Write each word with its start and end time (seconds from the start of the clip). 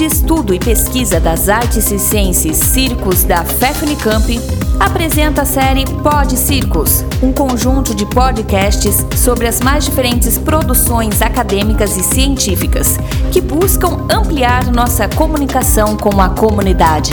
de 0.00 0.06
Estudo 0.06 0.54
e 0.54 0.58
Pesquisa 0.58 1.20
das 1.20 1.50
Artes 1.50 1.90
e 1.90 1.98
Ciências 1.98 2.56
Circos 2.56 3.22
da 3.22 3.44
FEFNICAMP 3.44 4.38
apresenta 4.80 5.42
a 5.42 5.44
série 5.44 5.84
Pod 6.02 6.38
Circos, 6.38 7.04
um 7.22 7.30
conjunto 7.34 7.94
de 7.94 8.06
podcasts 8.06 9.04
sobre 9.14 9.46
as 9.46 9.60
mais 9.60 9.84
diferentes 9.84 10.38
produções 10.38 11.20
acadêmicas 11.20 11.98
e 11.98 12.02
científicas 12.02 12.96
que 13.30 13.42
buscam 13.42 14.06
ampliar 14.10 14.72
nossa 14.72 15.06
comunicação 15.06 15.98
com 15.98 16.18
a 16.18 16.30
comunidade. 16.30 17.12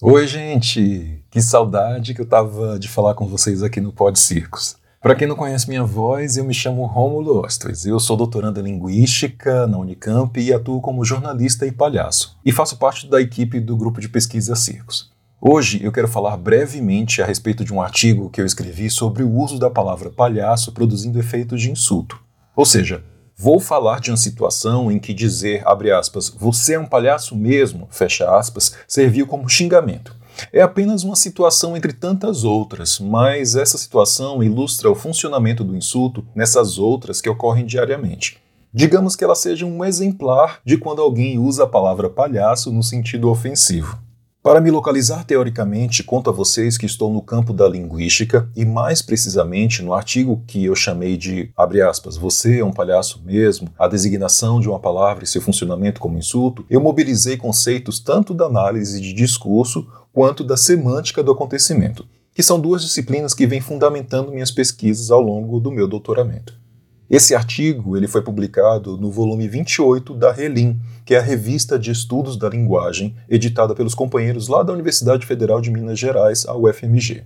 Oi, 0.00 0.28
gente! 0.28 1.24
Que 1.32 1.42
saudade 1.42 2.14
que 2.14 2.20
eu 2.20 2.28
tava 2.28 2.78
de 2.78 2.86
falar 2.86 3.14
com 3.14 3.26
vocês 3.26 3.60
aqui 3.60 3.80
no 3.80 3.92
Pod 3.92 4.16
Circos. 4.20 4.80
Para 5.02 5.16
quem 5.16 5.26
não 5.26 5.34
conhece 5.34 5.68
minha 5.68 5.82
voz, 5.82 6.36
eu 6.36 6.44
me 6.44 6.54
chamo 6.54 6.86
Rômulo 6.86 7.40
Ostres. 7.40 7.84
Eu 7.84 7.98
sou 7.98 8.16
doutorando 8.16 8.60
em 8.60 8.62
Linguística 8.62 9.66
na 9.66 9.76
Unicamp 9.76 10.40
e 10.40 10.52
atuo 10.52 10.80
como 10.80 11.04
jornalista 11.04 11.66
e 11.66 11.72
palhaço. 11.72 12.38
E 12.44 12.52
faço 12.52 12.76
parte 12.76 13.08
da 13.08 13.20
equipe 13.20 13.58
do 13.58 13.76
grupo 13.76 14.00
de 14.00 14.08
pesquisa 14.08 14.54
Circos. 14.54 15.10
Hoje 15.40 15.82
eu 15.82 15.90
quero 15.90 16.06
falar 16.06 16.36
brevemente 16.36 17.20
a 17.20 17.26
respeito 17.26 17.64
de 17.64 17.74
um 17.74 17.82
artigo 17.82 18.30
que 18.30 18.40
eu 18.40 18.46
escrevi 18.46 18.88
sobre 18.88 19.24
o 19.24 19.32
uso 19.32 19.58
da 19.58 19.68
palavra 19.68 20.08
palhaço 20.08 20.70
produzindo 20.70 21.18
efeitos 21.18 21.60
de 21.60 21.72
insulto. 21.72 22.20
Ou 22.54 22.64
seja, 22.64 23.02
vou 23.36 23.58
falar 23.58 23.98
de 23.98 24.12
uma 24.12 24.16
situação 24.16 24.88
em 24.88 25.00
que 25.00 25.12
dizer, 25.12 25.64
abre 25.66 25.90
aspas, 25.90 26.28
você 26.28 26.74
é 26.74 26.78
um 26.78 26.86
palhaço 26.86 27.34
mesmo, 27.34 27.88
fecha 27.90 28.30
aspas, 28.38 28.76
serviu 28.86 29.26
como 29.26 29.48
xingamento. 29.48 30.21
É 30.52 30.62
apenas 30.62 31.02
uma 31.04 31.16
situação 31.16 31.76
entre 31.76 31.92
tantas 31.92 32.44
outras, 32.44 32.98
mas 32.98 33.56
essa 33.56 33.78
situação 33.78 34.42
ilustra 34.42 34.90
o 34.90 34.94
funcionamento 34.94 35.64
do 35.64 35.76
insulto 35.76 36.24
nessas 36.34 36.78
outras 36.78 37.20
que 37.20 37.28
ocorrem 37.28 37.66
diariamente. 37.66 38.38
Digamos 38.74 39.14
que 39.14 39.22
ela 39.22 39.34
seja 39.34 39.66
um 39.66 39.84
exemplar 39.84 40.60
de 40.64 40.78
quando 40.78 41.02
alguém 41.02 41.38
usa 41.38 41.64
a 41.64 41.68
palavra 41.68 42.08
palhaço 42.08 42.72
no 42.72 42.82
sentido 42.82 43.28
ofensivo. 43.28 43.98
Para 44.42 44.60
me 44.60 44.72
localizar 44.72 45.24
teoricamente, 45.24 46.02
conto 46.02 46.28
a 46.28 46.32
vocês 46.32 46.76
que 46.76 46.84
estou 46.84 47.12
no 47.12 47.22
campo 47.22 47.52
da 47.52 47.68
linguística 47.68 48.50
e, 48.56 48.64
mais 48.64 49.00
precisamente, 49.00 49.82
no 49.82 49.94
artigo 49.94 50.42
que 50.48 50.64
eu 50.64 50.74
chamei 50.74 51.16
de, 51.16 51.52
abre 51.56 51.80
aspas, 51.80 52.16
você 52.16 52.58
é 52.58 52.64
um 52.64 52.72
palhaço 52.72 53.22
mesmo, 53.24 53.68
a 53.78 53.86
designação 53.86 54.58
de 54.58 54.68
uma 54.68 54.80
palavra 54.80 55.22
e 55.22 55.28
seu 55.28 55.40
funcionamento 55.40 56.00
como 56.00 56.18
insulto, 56.18 56.66
eu 56.68 56.80
mobilizei 56.80 57.36
conceitos 57.36 58.00
tanto 58.00 58.34
da 58.34 58.46
análise 58.46 59.00
de 59.00 59.12
discurso 59.12 59.86
quanto 60.12 60.44
da 60.44 60.56
semântica 60.56 61.22
do 61.22 61.32
acontecimento, 61.32 62.06
que 62.34 62.42
são 62.42 62.60
duas 62.60 62.82
disciplinas 62.82 63.34
que 63.34 63.46
vêm 63.46 63.60
fundamentando 63.60 64.32
minhas 64.32 64.50
pesquisas 64.50 65.10
ao 65.10 65.20
longo 65.20 65.58
do 65.58 65.70
meu 65.70 65.88
doutoramento. 65.88 66.60
Esse 67.08 67.34
artigo 67.34 67.96
ele 67.96 68.08
foi 68.08 68.22
publicado 68.22 68.96
no 68.96 69.10
volume 69.10 69.46
28 69.46 70.14
da 70.14 70.32
Relim, 70.32 70.80
que 71.04 71.14
é 71.14 71.18
a 71.18 71.22
revista 71.22 71.78
de 71.78 71.90
estudos 71.90 72.38
da 72.38 72.48
linguagem, 72.48 73.14
editada 73.28 73.74
pelos 73.74 73.94
companheiros 73.94 74.48
lá 74.48 74.62
da 74.62 74.72
Universidade 74.72 75.26
Federal 75.26 75.60
de 75.60 75.70
Minas 75.70 75.98
Gerais, 75.98 76.46
a 76.46 76.56
UFMG. 76.56 77.22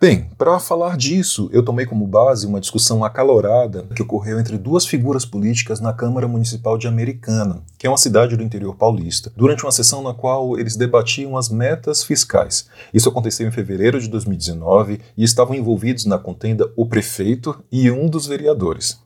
Bem, 0.00 0.28
para 0.36 0.58
falar 0.58 0.96
disso, 0.96 1.48
eu 1.52 1.64
tomei 1.64 1.86
como 1.86 2.06
base 2.06 2.46
uma 2.46 2.60
discussão 2.60 3.04
acalorada 3.04 3.84
que 3.94 4.02
ocorreu 4.02 4.40
entre 4.40 4.58
duas 4.58 4.84
figuras 4.84 5.24
políticas 5.24 5.80
na 5.80 5.92
Câmara 5.92 6.26
Municipal 6.26 6.76
de 6.76 6.88
Americana, 6.88 7.62
que 7.78 7.86
é 7.86 7.90
uma 7.90 7.96
cidade 7.96 8.36
do 8.36 8.42
interior 8.42 8.74
paulista, 8.74 9.32
durante 9.36 9.64
uma 9.64 9.70
sessão 9.72 10.02
na 10.02 10.12
qual 10.12 10.58
eles 10.58 10.76
debatiam 10.76 11.36
as 11.36 11.48
metas 11.48 12.02
fiscais. 12.02 12.68
Isso 12.92 13.08
aconteceu 13.08 13.46
em 13.46 13.52
fevereiro 13.52 14.00
de 14.00 14.08
2019 14.08 15.00
e 15.16 15.24
estavam 15.24 15.54
envolvidos 15.54 16.04
na 16.06 16.18
contenda 16.18 16.70
o 16.76 16.86
prefeito 16.86 17.56
e 17.70 17.88
um 17.90 18.08
dos 18.08 18.26
vereadores. 18.26 19.00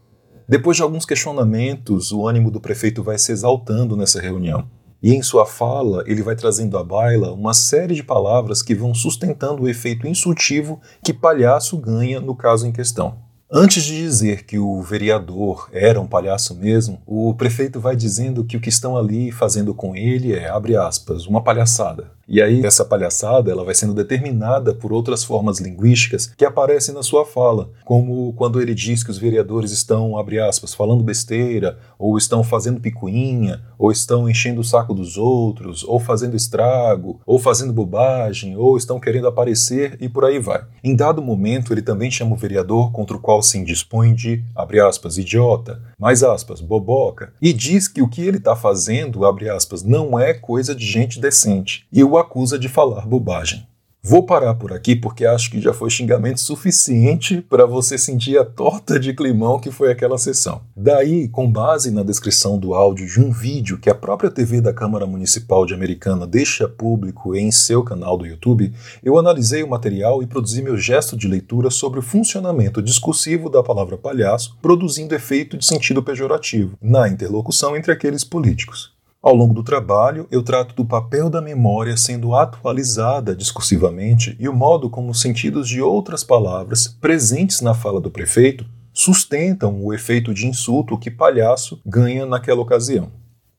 Depois 0.49 0.79
de 0.79 0.83
alguns 0.83 1.05
questionamentos, 1.05 2.11
o 2.11 2.27
ânimo 2.27 2.51
do 2.51 2.61
prefeito 2.61 3.03
vai 3.03 3.19
se 3.19 3.31
exaltando 3.31 3.95
nessa 3.95 4.19
reunião. 4.21 4.67
E 5.03 5.15
em 5.15 5.23
sua 5.23 5.47
fala, 5.47 6.03
ele 6.07 6.23
vai 6.23 6.35
trazendo 6.35 6.77
à 6.77 6.83
baila 6.83 7.33
uma 7.33 7.55
série 7.55 7.95
de 7.95 8.03
palavras 8.03 8.63
que 8.63 8.75
vão 8.75 8.93
sustentando 8.93 9.63
o 9.63 9.69
efeito 9.69 10.09
insultivo 10.09 10.81
que 11.05 11.13
palhaço 11.13 11.77
ganha 11.77 12.21
no 12.21 12.35
caso 12.35 12.67
em 12.67 12.73
questão. 12.73 13.17
Antes 13.51 13.85
de 13.85 13.97
dizer 13.97 14.45
que 14.45 14.59
o 14.59 14.83
vereador 14.83 15.71
era 15.73 16.01
um 16.01 16.07
palhaço 16.07 16.55
mesmo, 16.55 17.01
o 17.07 17.33
prefeito 17.33 17.81
vai 17.81 17.97
dizendo 17.97 18.45
que 18.45 18.57
o 18.57 18.61
que 18.61 18.69
estão 18.69 18.97
ali 18.97 19.33
fazendo 19.33 19.73
com 19.73 19.97
ele 19.97 20.35
é, 20.35 20.51
abre 20.51 20.77
aspas, 20.77 21.27
uma 21.27 21.43
palhaçada. 21.43 22.18
E 22.29 22.43
aí 22.43 22.65
essa 22.67 22.85
palhaçada 22.85 23.51
ela 23.51 23.65
vai 23.65 23.75
sendo 23.75 23.95
determinada 23.95 24.75
por 24.75 24.93
outras 24.93 25.25
formas 25.25 25.61
linguísticas 25.61 26.27
que 26.37 26.45
aparecem 26.45 26.95
na 26.95 27.03
sua 27.03 27.25
fala, 27.25 27.71
como 27.87 28.35
quando 28.35 28.61
ele 28.61 28.75
diz 28.75 29.03
que 29.03 29.11
os 29.11 29.17
vereadores 29.17 29.73
estão, 29.73 30.19
abre 30.19 30.39
aspas, 30.39 30.75
falando 30.75 31.03
besteira, 31.03 31.79
ou 31.99 32.19
estão 32.19 32.45
fazendo 32.45 32.81
picuinha, 32.81 33.63
ou 33.79 33.91
estão 33.91 34.29
enchendo 34.29 34.61
o 34.61 34.65
saco 34.65 34.93
dos 34.93 35.17
outros, 35.17 35.83
ou 35.85 35.99
fazendo 35.99 36.37
estrago, 36.37 37.19
ou 37.25 37.39
fazendo 37.39 37.73
bobagem, 37.73 38.57
ou 38.57 38.77
estão 38.77 39.01
querendo 39.01 39.27
aparecer 39.27 39.97
e 39.99 40.07
por 40.07 40.27
aí 40.27 40.39
vai. 40.39 40.65
Em 40.85 40.95
dado 40.95 41.23
momento, 41.23 41.73
ele 41.73 41.81
também 41.81 42.11
chama 42.11 42.35
o 42.35 42.39
vereador 42.39 42.93
contra 42.93 43.17
o 43.17 43.21
qual 43.21 43.43
se 43.43 43.57
indispõe 43.57 44.15
de, 44.15 44.45
abre 44.55 44.81
aspas, 44.81 45.17
idiota, 45.17 45.81
mais 45.99 46.23
aspas, 46.23 46.61
boboca, 46.61 47.33
e 47.41 47.55
diz 47.55 47.89
que 47.89 48.03
o 48.03 48.09
que 48.09 48.21
ele 48.21 48.37
está 48.37 48.55
fazendo, 48.55 49.25
abre 49.25 49.49
aspas, 49.49 49.83
não 49.83 50.19
é 50.19 50.35
coisa 50.35 50.75
de 50.75 50.85
gente 50.85 51.19
decente. 51.19 51.87
E 51.91 52.05
o 52.05 52.18
acusa 52.19 52.59
de 52.59 52.69
falar 52.69 53.07
bobagem. 53.07 53.67
Vou 54.01 54.23
parar 54.23 54.55
por 54.55 54.73
aqui 54.73 54.95
porque 54.95 55.27
acho 55.27 55.51
que 55.51 55.61
já 55.61 55.75
foi 55.75 55.91
xingamento 55.91 56.41
suficiente 56.41 57.43
para 57.43 57.67
você 57.67 57.99
sentir 57.99 58.39
a 58.39 58.45
torta 58.45 58.99
de 58.99 59.13
climão 59.13 59.59
que 59.59 59.73
foi 59.73 59.91
aquela 59.91 60.17
sessão. 60.17 60.63
Daí, 60.75 61.29
com 61.29 61.51
base 61.51 61.91
na 61.91 62.05
descrição 62.05 62.59
do 62.59 62.75
áudio 62.75 63.07
de 63.07 63.21
um 63.21 63.33
vídeo 63.33 63.77
que 63.77 63.91
a 63.91 63.95
própria 63.95 64.31
TV 64.31 64.61
da 64.61 64.73
Câmara 64.73 65.05
Municipal 65.05 65.67
de 65.67 65.75
Americana 65.75 66.29
deixa 66.29 66.69
público 66.69 67.35
em 67.35 67.51
seu 67.51 67.83
canal 67.83 68.17
do 68.17 68.25
YouTube, 68.25 68.73
eu 69.03 69.19
analisei 69.19 69.65
o 69.65 69.69
material 69.69 70.23
e 70.23 70.27
produzi 70.27 70.63
meu 70.63 70.79
gesto 70.79 71.17
de 71.17 71.27
leitura 71.27 71.69
sobre 71.69 71.99
o 71.99 72.03
funcionamento 72.03 72.81
discursivo 72.81 73.51
da 73.51 73.65
palavra 73.65 73.99
palhaço, 73.99 74.57
produzindo 74.63 75.15
efeito 75.15 75.59
de 75.59 75.67
sentido 75.67 76.03
pejorativo 76.03 76.79
na 76.81 77.09
interlocução 77.09 77.77
entre 77.77 77.93
aqueles 77.93 78.23
políticos. 78.23 78.97
Ao 79.21 79.35
longo 79.35 79.53
do 79.53 79.65
trabalho, 79.65 80.29
eu 80.31 80.45
trato 80.45 80.77
do 80.77 80.85
papel 80.85 81.29
da 81.29 81.43
memória 81.43 81.97
sendo 81.97 82.37
atualizada 82.37 83.35
discursivamente 83.35 84.37
e 84.39 84.49
o 84.49 84.53
modo 84.53 84.89
como 84.89 85.11
os 85.11 85.21
sentidos 85.21 85.69
de 85.69 85.83
outras 85.83 86.23
palavras 86.23 86.87
presentes 86.87 87.61
na 87.61 87.75
fala 87.75 88.01
do 88.01 88.13
prefeito 88.13 88.65
sustentam 88.93 89.85
o 89.85 89.93
efeito 89.93 90.33
de 90.33 90.47
insulto 90.47 90.97
que 90.97 91.11
palhaço 91.11 91.81
ganha 91.85 92.25
naquela 92.25 92.61
ocasião. 92.61 93.11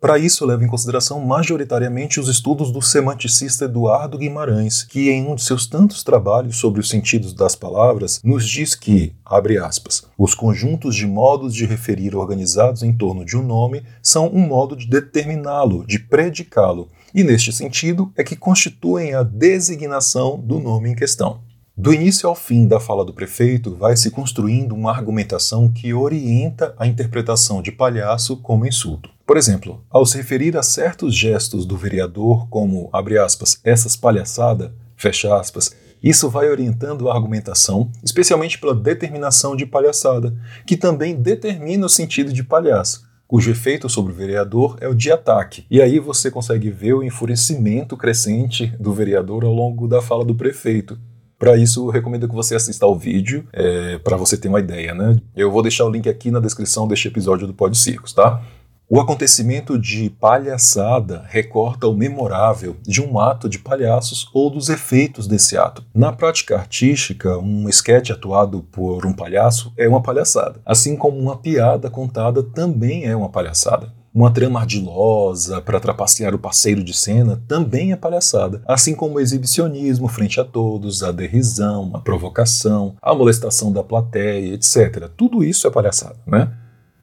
Para 0.01 0.17
isso, 0.17 0.45
leva 0.45 0.63
em 0.63 0.67
consideração 0.67 1.19
majoritariamente 1.19 2.21
os 2.21 2.29
estudos 2.29 2.71
do 2.71 2.81
semanticista 2.81 3.65
Eduardo 3.65 4.17
Guimarães, 4.17 4.81
que 4.81 5.09
em 5.09 5.27
um 5.27 5.35
de 5.35 5.43
seus 5.43 5.67
tantos 5.67 6.03
trabalhos 6.03 6.55
sobre 6.55 6.79
os 6.79 6.87
sentidos 6.87 7.33
das 7.33 7.53
palavras, 7.53 8.21
nos 8.23 8.47
diz 8.47 8.75
que, 8.75 9.13
abre 9.25 9.57
aspas, 9.57 10.05
os 10.17 10.33
conjuntos 10.33 10.95
de 10.95 11.05
modos 11.05 11.53
de 11.53 11.65
referir 11.65 12.15
organizados 12.15 12.81
em 12.81 12.93
torno 12.93 13.25
de 13.25 13.35
um 13.35 13.43
nome 13.43 13.83
são 14.01 14.27
um 14.33 14.47
modo 14.47 14.73
de 14.73 14.87
determiná-lo, 14.87 15.85
de 15.85 15.99
predicá-lo, 15.99 16.87
e 17.13 17.21
neste 17.21 17.51
sentido 17.51 18.09
é 18.15 18.23
que 18.23 18.37
constituem 18.37 19.13
a 19.13 19.21
designação 19.21 20.39
do 20.39 20.61
nome 20.61 20.91
em 20.91 20.95
questão. 20.95 21.41
Do 21.81 21.93
início 21.93 22.27
ao 22.27 22.35
fim 22.35 22.67
da 22.67 22.77
fala 22.77 23.05
do 23.05 23.13
prefeito, 23.13 23.73
vai 23.73 23.95
se 23.95 24.11
construindo 24.11 24.75
uma 24.75 24.91
argumentação 24.91 25.71
que 25.71 25.93
orienta 25.93 26.75
a 26.77 26.85
interpretação 26.85 27.61
de 27.61 27.71
palhaço 27.71 28.35
como 28.35 28.65
insulto. 28.65 29.09
Por 29.25 29.37
exemplo, 29.37 29.81
ao 29.89 30.05
se 30.05 30.17
referir 30.17 30.57
a 30.57 30.61
certos 30.61 31.15
gestos 31.15 31.65
do 31.65 31.77
vereador 31.77 32.49
como, 32.49 32.89
abre 32.91 33.17
aspas, 33.17 33.61
essas 33.63 33.95
palhaçada, 33.95 34.73
fecha 34.97 35.33
aspas, 35.33 35.73
isso 36.03 36.29
vai 36.29 36.49
orientando 36.49 37.09
a 37.09 37.15
argumentação, 37.15 37.89
especialmente 38.03 38.59
pela 38.59 38.75
determinação 38.75 39.55
de 39.55 39.65
palhaçada, 39.65 40.35
que 40.67 40.75
também 40.75 41.15
determina 41.15 41.85
o 41.85 41.89
sentido 41.89 42.33
de 42.33 42.43
palhaço, 42.43 43.07
cujo 43.25 43.51
efeito 43.51 43.87
sobre 43.87 44.11
o 44.11 44.15
vereador 44.15 44.75
é 44.81 44.89
o 44.89 44.93
de 44.93 45.09
ataque. 45.13 45.65
E 45.71 45.81
aí 45.81 45.97
você 45.97 46.29
consegue 46.29 46.69
ver 46.69 46.91
o 46.91 47.03
enfurecimento 47.03 47.95
crescente 47.95 48.67
do 48.77 48.91
vereador 48.91 49.45
ao 49.45 49.53
longo 49.53 49.87
da 49.87 50.01
fala 50.01 50.25
do 50.25 50.35
prefeito, 50.35 50.99
para 51.39 51.55
isso, 51.55 51.87
eu 51.87 51.89
recomendo 51.89 52.27
que 52.27 52.35
você 52.35 52.53
assista 52.53 52.85
ao 52.85 52.99
vídeo, 52.99 53.47
é, 53.53 53.97
para 53.99 54.17
você 54.17 54.35
ter 54.35 54.49
uma 54.49 54.59
ideia, 54.59 54.93
né? 54.93 55.15
Eu 55.33 55.49
vou 55.49 55.61
deixar 55.61 55.85
o 55.85 55.89
link 55.89 56.09
aqui 56.09 56.29
na 56.29 56.41
descrição 56.41 56.85
deste 56.85 57.07
episódio 57.07 57.47
do 57.47 57.53
Pod 57.53 57.75
Circos, 57.77 58.11
tá? 58.11 58.43
O 58.91 58.99
acontecimento 58.99 59.77
de 59.77 60.09
palhaçada 60.09 61.23
recorta 61.29 61.87
o 61.87 61.93
memorável 61.95 62.75
de 62.81 63.01
um 63.01 63.19
ato 63.19 63.47
de 63.47 63.59
palhaços 63.59 64.27
ou 64.33 64.49
dos 64.49 64.67
efeitos 64.67 65.27
desse 65.27 65.55
ato. 65.55 65.85
Na 65.93 66.11
prática 66.11 66.57
artística, 66.57 67.37
um 67.37 67.69
esquete 67.69 68.11
atuado 68.11 68.63
por 68.71 69.05
um 69.05 69.13
palhaço 69.13 69.71
é 69.77 69.87
uma 69.87 70.01
palhaçada, 70.01 70.59
assim 70.65 70.97
como 70.97 71.19
uma 71.19 71.37
piada 71.37 71.89
contada 71.89 72.43
também 72.43 73.05
é 73.05 73.15
uma 73.15 73.29
palhaçada. 73.29 73.93
Uma 74.13 74.31
trama 74.31 74.59
ardilosa 74.59 75.61
para 75.61 75.79
trapacear 75.79 76.33
o 76.33 76.39
parceiro 76.39 76.83
de 76.83 76.93
cena 76.93 77.41
também 77.47 77.91
é 77.91 77.95
palhaçada, 77.95 78.61
assim 78.67 78.95
como 78.95 79.15
o 79.15 79.19
exibicionismo 79.19 80.07
frente 80.07 80.39
a 80.39 80.43
todos, 80.43 81.03
a 81.03 81.11
derrisão, 81.11 81.91
a 81.93 81.99
provocação, 81.99 82.95
a 83.01 83.13
molestação 83.13 83.71
da 83.71 83.83
plateia, 83.83 84.53
etc. 84.55 85.09
Tudo 85.15 85.43
isso 85.43 85.67
é 85.67 85.71
palhaçada, 85.71 86.17
né? 86.25 86.51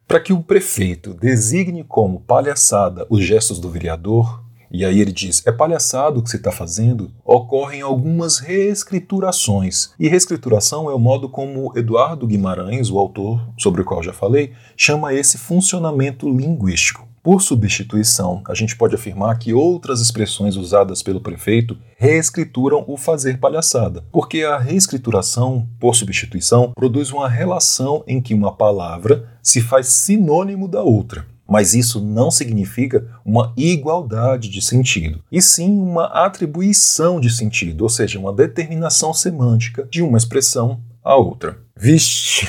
Para 0.08 0.20
que 0.20 0.32
o 0.32 0.42
prefeito 0.42 1.14
designe 1.14 1.84
como 1.84 2.20
palhaçada 2.20 3.06
os 3.08 3.24
gestos 3.24 3.60
do 3.60 3.70
vereador, 3.70 4.45
e 4.76 4.84
aí 4.84 5.00
ele 5.00 5.12
diz: 5.12 5.42
é 5.46 5.50
palhaçado 5.50 6.20
o 6.20 6.22
que 6.22 6.28
você 6.28 6.36
está 6.36 6.52
fazendo? 6.52 7.10
Ocorrem 7.24 7.80
algumas 7.80 8.38
reescriturações. 8.38 9.90
E 9.98 10.06
reescrituração 10.06 10.90
é 10.90 10.94
o 10.94 10.98
modo 10.98 11.30
como 11.30 11.72
Eduardo 11.74 12.26
Guimarães, 12.26 12.90
o 12.90 12.98
autor 12.98 13.40
sobre 13.58 13.80
o 13.80 13.84
qual 13.86 14.02
já 14.02 14.12
falei, 14.12 14.52
chama 14.76 15.14
esse 15.14 15.38
funcionamento 15.38 16.28
linguístico. 16.28 17.08
Por 17.22 17.40
substituição, 17.40 18.42
a 18.46 18.54
gente 18.54 18.76
pode 18.76 18.94
afirmar 18.94 19.38
que 19.38 19.52
outras 19.52 20.00
expressões 20.00 20.56
usadas 20.56 21.02
pelo 21.02 21.20
prefeito 21.20 21.76
reescrituram 21.96 22.84
o 22.86 22.96
fazer 22.96 23.40
palhaçada, 23.40 24.04
porque 24.12 24.42
a 24.42 24.58
reescrituração, 24.58 25.66
por 25.80 25.96
substituição, 25.96 26.70
produz 26.76 27.10
uma 27.10 27.28
relação 27.28 28.04
em 28.06 28.20
que 28.20 28.34
uma 28.34 28.52
palavra 28.52 29.28
se 29.42 29.60
faz 29.60 29.88
sinônimo 29.88 30.68
da 30.68 30.82
outra. 30.82 31.26
Mas 31.48 31.74
isso 31.74 32.00
não 32.00 32.30
significa 32.30 33.06
uma 33.24 33.52
igualdade 33.56 34.48
de 34.48 34.60
sentido, 34.60 35.20
e 35.30 35.40
sim 35.40 35.78
uma 35.78 36.06
atribuição 36.06 37.20
de 37.20 37.30
sentido, 37.30 37.82
ou 37.82 37.88
seja, 37.88 38.18
uma 38.18 38.32
determinação 38.32 39.14
semântica 39.14 39.86
de 39.90 40.02
uma 40.02 40.18
expressão 40.18 40.80
à 41.04 41.14
outra. 41.14 41.58
Vixe! 41.76 42.48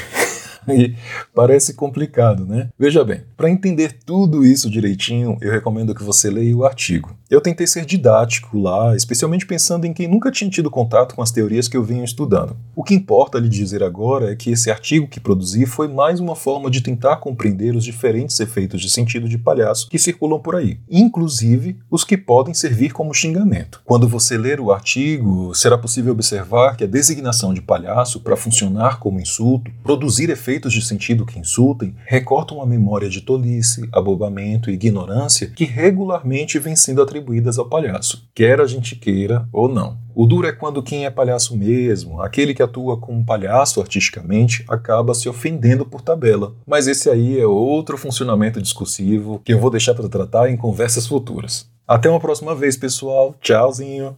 E 0.68 0.96
parece 1.34 1.74
complicado, 1.74 2.46
né? 2.46 2.70
Veja 2.78 3.04
bem, 3.04 3.22
para 3.36 3.50
entender 3.50 3.98
tudo 4.06 4.46
isso 4.46 4.70
direitinho, 4.70 5.38
eu 5.42 5.52
recomendo 5.52 5.94
que 5.94 6.04
você 6.04 6.30
leia 6.30 6.56
o 6.56 6.66
artigo. 6.66 7.16
Eu 7.30 7.42
tentei 7.42 7.68
ser 7.68 7.86
didático 7.86 8.58
lá, 8.58 8.96
especialmente 8.96 9.46
pensando 9.46 9.86
em 9.86 9.94
quem 9.94 10.08
nunca 10.08 10.32
tinha 10.32 10.50
tido 10.50 10.72
contato 10.72 11.14
com 11.14 11.22
as 11.22 11.32
teorias 11.32 11.68
que 11.68 11.76
eu 11.76 11.84
vinha 11.84 12.04
estudando. 12.04 12.56
O 12.76 12.84
que 12.84 12.96
importa 12.96 13.38
lhe 13.38 13.50
dizer 13.50 13.84
agora 13.84 14.32
é 14.32 14.36
que 14.36 14.52
esse 14.52 14.72
artigo 14.72 15.08
que 15.08 15.20
produzi 15.20 15.66
foi 15.66 15.88
mais 15.88 16.20
uma 16.20 16.36
forma 16.36 16.72
de 16.72 16.82
tentar 16.82 17.18
compreender 17.18 17.76
os 17.76 17.84
diferentes 17.84 18.40
efeitos 18.40 18.82
de 18.82 18.90
sentido 18.90 19.28
de 19.28 19.38
palhaço 19.38 19.90
que 19.90 20.00
circulam 20.00 20.40
por 20.40 20.56
aí, 20.56 20.80
inclusive 20.90 21.78
os 21.92 22.04
que 22.04 22.18
podem 22.18 22.54
servir 22.54 22.94
como 22.94 23.14
xingamento. 23.14 23.82
Quando 23.84 24.08
você 24.08 24.38
ler 24.38 24.62
o 24.62 24.72
artigo, 24.72 25.54
será 25.54 25.78
possível 25.78 26.14
observar 26.14 26.78
que 26.78 26.84
a 26.86 26.88
designação 26.88 27.54
de 27.54 27.62
palhaço 27.62 28.22
para 28.22 28.38
funcionar 28.38 29.00
como 29.00 29.20
insulto, 29.20 29.70
produzir 29.84 30.30
efeitos 30.30 30.57
de 30.74 30.82
sentido 30.82 31.26
que 31.26 31.40
insultem, 31.40 31.96
recorta 32.06 32.54
uma 32.54 32.66
memória 32.66 33.10
de 33.10 33.22
tolice, 33.22 33.88
abobamento 33.92 34.70
e 34.70 34.74
ignorância 34.74 35.48
que 35.48 35.66
regularmente 35.66 36.58
vem 36.58 36.76
sendo 36.76 37.02
atribuída 37.02 37.18
atribuídas 37.28 37.58
ao 37.60 37.66
palhaço, 37.66 38.28
quer 38.34 38.62
a 38.62 38.66
gente 38.66 38.96
queira 38.96 39.48
ou 39.52 39.68
não. 39.68 39.98
O 40.16 40.26
duro 40.26 40.48
é 40.48 40.52
quando 40.52 40.82
quem 40.82 41.06
é 41.06 41.10
palhaço 41.10 41.56
mesmo, 41.56 42.22
aquele 42.22 42.54
que 42.54 42.64
atua 42.64 42.98
como 42.98 43.26
palhaço 43.26 43.82
artisticamente, 43.82 44.64
acaba 44.68 45.14
se 45.14 45.30
ofendendo 45.30 45.86
por 45.86 46.02
tabela. 46.02 46.56
Mas 46.66 46.88
esse 46.88 47.10
aí 47.10 47.40
é 47.40 47.46
outro 47.46 47.98
funcionamento 47.98 48.62
discursivo 48.62 49.42
que 49.44 49.54
eu 49.54 49.60
vou 49.60 49.70
deixar 49.70 49.94
para 49.94 50.10
tratar 50.10 50.50
em 50.50 50.58
conversas 50.58 51.06
futuras. 51.06 51.70
Até 51.88 52.10
uma 52.10 52.20
próxima 52.20 52.56
vez, 52.56 52.76
pessoal. 52.76 53.36
Tchauzinho. 53.40 54.18